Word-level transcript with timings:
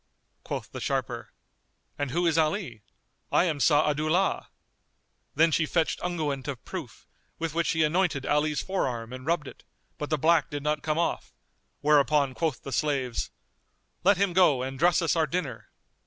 Quoth 0.43 0.71
the 0.71 0.81
sharper, 0.81 1.31
"And 1.95 2.09
who 2.09 2.25
is 2.25 2.35
Ali? 2.35 2.81
I 3.31 3.43
am 3.43 3.59
Sa'adu'llah." 3.59 4.47
Then 5.35 5.51
she 5.51 5.67
fetched 5.67 5.99
unguent 6.01 6.47
of 6.47 6.65
proof, 6.65 7.05
with 7.37 7.53
which 7.53 7.67
she 7.67 7.83
anointed 7.83 8.25
Ali's 8.25 8.63
forearm 8.63 9.13
and 9.13 9.27
rubbed 9.27 9.47
it; 9.47 9.63
but 9.99 10.09
the 10.09 10.17
black 10.17 10.49
did 10.49 10.63
not 10.63 10.81
come 10.81 10.97
off; 10.97 11.35
whereupon 11.81 12.33
quoth 12.33 12.63
the 12.63 12.71
slaves 12.71 13.29
"Let 14.03 14.17
him 14.17 14.33
go 14.33 14.63
and 14.63 14.79
dress 14.79 15.03
us 15.03 15.15
our 15.15 15.27
dinner." 15.27 15.69